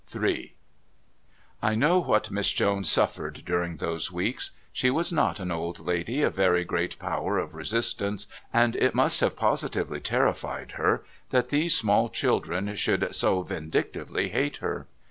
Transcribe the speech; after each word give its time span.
III 0.15 0.55
I 1.61 1.75
know 1.75 1.99
what 1.99 2.31
Miss 2.31 2.51
Jones 2.51 2.89
suffered 2.89 3.43
during 3.45 3.77
those 3.77 4.11
weeks. 4.11 4.49
She 4.73 4.89
was 4.89 5.13
not 5.13 5.39
an 5.39 5.51
old 5.51 5.77
lady 5.85 6.23
of 6.23 6.33
very 6.33 6.65
great 6.65 6.97
power 6.97 7.37
of 7.37 7.53
resistance, 7.53 8.25
and 8.51 8.75
it 8.77 8.95
must 8.95 9.19
have 9.21 9.35
positively 9.35 9.99
terrified 9.99 10.71
her 10.71 11.03
that 11.29 11.49
these 11.49 11.77
small 11.77 12.09
children 12.09 12.75
should 12.75 13.13
so 13.13 13.43
vindictively 13.43 14.29
hate 14.29 14.57
her. 14.57 14.87